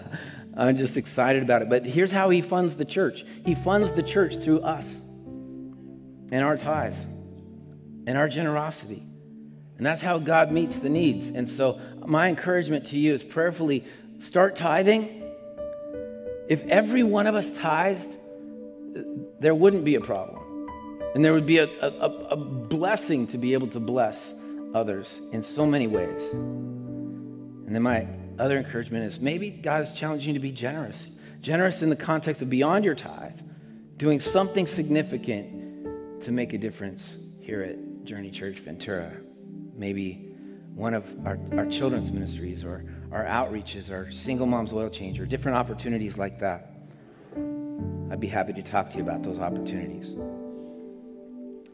[0.57, 1.69] I'm just excited about it.
[1.69, 5.01] But here's how he funds the church he funds the church through us
[6.31, 6.97] and our tithes
[8.07, 9.05] and our generosity.
[9.77, 11.29] And that's how God meets the needs.
[11.29, 13.85] And so, my encouragement to you is prayerfully
[14.19, 15.23] start tithing.
[16.49, 18.15] If every one of us tithed,
[19.39, 20.36] there wouldn't be a problem.
[21.17, 24.35] And there would be a, a, a blessing to be able to bless
[24.75, 26.21] others in so many ways.
[26.31, 28.07] And then my
[28.37, 31.09] other encouragement is maybe God is challenging you to be generous.
[31.41, 33.39] Generous in the context of beyond your tithe,
[33.97, 39.11] doing something significant to make a difference here at Journey Church Ventura.
[39.75, 40.35] Maybe
[40.75, 45.25] one of our, our children's ministries or our outreaches or single moms oil change or
[45.25, 46.75] different opportunities like that.
[48.11, 50.15] I'd be happy to talk to you about those opportunities.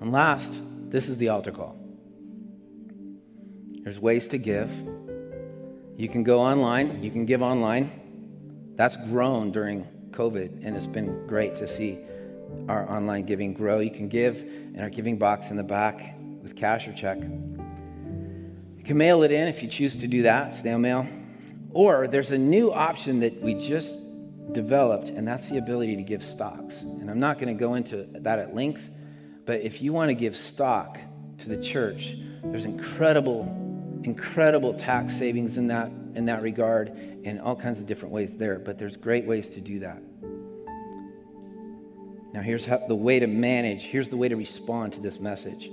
[0.03, 1.77] And last, this is the altar call.
[3.83, 4.69] There's ways to give.
[5.95, 8.73] You can go online, you can give online.
[8.75, 11.99] That's grown during COVID, and it's been great to see
[12.67, 13.79] our online giving grow.
[13.79, 17.19] You can give in our giving box in the back with cash or check.
[17.19, 21.07] You can mail it in if you choose to do that, snail mail.
[21.71, 23.95] Or there's a new option that we just
[24.51, 26.81] developed, and that's the ability to give stocks.
[26.81, 28.89] And I'm not going to go into that at length,
[29.45, 30.99] but if you want to give stock
[31.39, 33.59] to the church, there's incredible
[34.03, 36.89] incredible tax savings in that in that regard
[37.23, 40.01] and all kinds of different ways there but there's great ways to do that.
[42.33, 45.69] Now here's how, the way to manage here's the way to respond to this message.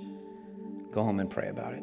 [0.92, 1.82] Go home and pray about it.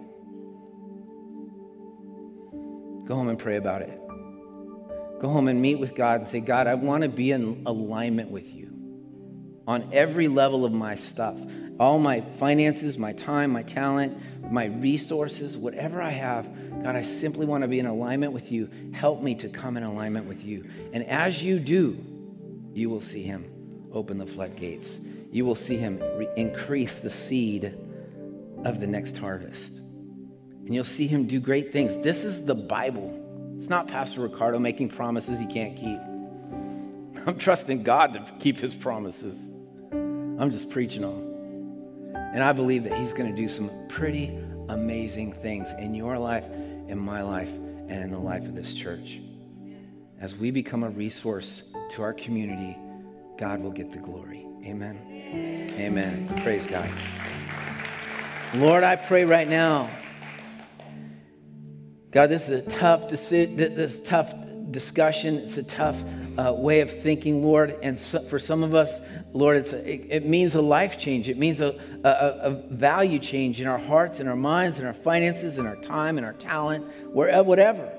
[3.05, 3.99] Go home and pray about it.
[5.19, 8.29] Go home and meet with god and say god i want to be in alignment
[8.29, 8.71] with you
[9.67, 11.37] on every level of my stuff
[11.79, 14.17] all my finances my time my talent
[14.51, 18.69] my resources, whatever I have, God, I simply want to be in alignment with you.
[18.93, 20.69] Help me to come in alignment with you.
[20.93, 22.03] And as you do,
[22.73, 24.99] you will see Him open the floodgates.
[25.31, 27.77] You will see Him re- increase the seed
[28.63, 29.77] of the next harvest.
[29.77, 31.97] And you'll see Him do great things.
[31.97, 33.13] This is the Bible.
[33.57, 35.99] It's not Pastor Ricardo making promises he can't keep.
[37.27, 39.51] I'm trusting God to keep His promises.
[39.91, 41.26] I'm just preaching on.
[42.33, 44.37] And I believe that He's going to do some pretty
[44.69, 49.19] amazing things in your life, in my life, and in the life of this church.
[50.19, 52.77] As we become a resource to our community,
[53.37, 54.47] God will get the glory.
[54.65, 54.99] Amen.
[55.77, 56.41] Amen.
[56.43, 56.89] Praise God.
[58.55, 59.89] Lord, I pray right now
[62.17, 64.33] God, this is a tough this tough
[64.71, 65.37] discussion.
[65.39, 66.01] It's a tough
[66.37, 67.77] uh, way of thinking, Lord.
[67.81, 69.01] And so, for some of us,
[69.33, 69.73] Lord, it,
[70.09, 71.27] it, means a life change.
[71.27, 74.93] It means a, a, a, value change in our hearts, in our minds, in our
[74.93, 77.91] finances, in our time, in our talent, wherever, whatever.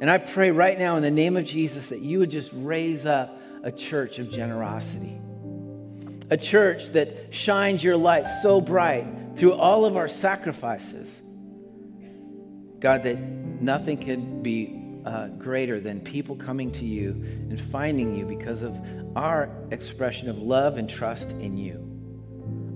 [0.00, 3.06] And I pray right now in the name of Jesus that you would just raise
[3.06, 5.18] up a church of generosity,
[6.30, 11.20] a church that shines your light so bright through all of our sacrifices.
[12.78, 14.77] God, that nothing could be
[15.08, 18.76] uh, greater than people coming to you and finding you because of
[19.16, 21.82] our expression of love and trust in you.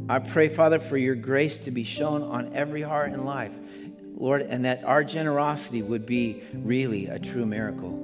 [0.09, 3.53] I pray, Father, for your grace to be shown on every heart and life,
[4.15, 7.99] Lord, and that our generosity would be really a true miracle.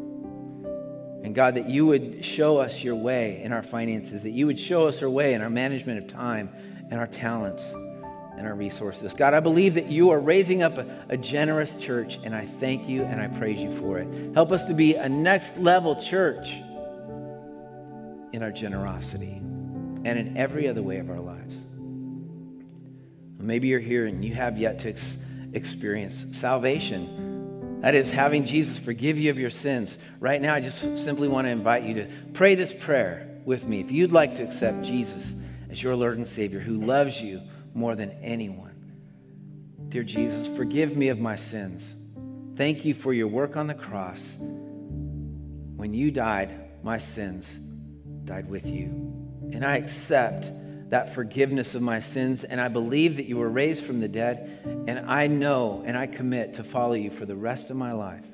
[1.24, 4.60] And God, that you would show us your way in our finances, that you would
[4.60, 6.50] show us our way in our management of time
[6.90, 7.74] and our talents
[8.38, 9.12] and our resources.
[9.14, 12.88] God, I believe that you are raising up a, a, generous church, and I thank
[12.88, 14.34] you and I praise you for it.
[14.34, 16.52] Help us to be a next level church
[18.32, 19.34] in our generosity
[20.04, 21.56] and in every other way of our lives.
[23.38, 25.18] Maybe you're here and you have yet to ex-
[25.52, 27.80] experience salvation.
[27.80, 29.98] That is, having Jesus forgive you of your sins.
[30.20, 33.80] Right now, I just simply want to invite you to pray this prayer with me.
[33.80, 35.34] If you'd like to accept Jesus
[35.70, 37.40] as your Lord and Savior who loves you,
[37.74, 38.68] more than anyone.
[39.88, 41.94] Dear Jesus, forgive me of my sins.
[42.56, 44.36] Thank you for your work on the cross.
[44.38, 47.52] When you died, my sins
[48.24, 48.86] died with you.
[49.52, 50.50] And I accept
[50.90, 54.84] that forgiveness of my sins, and I believe that you were raised from the dead,
[54.86, 58.24] and I know and I commit to follow you for the rest of my life.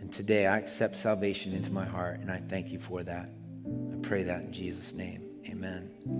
[0.00, 3.28] And today I accept salvation into my heart, and I thank you for that.
[3.92, 5.22] I pray that in Jesus' name.
[5.46, 6.19] Amen.